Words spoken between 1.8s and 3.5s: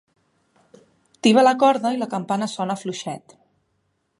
i la campana sona fluixet.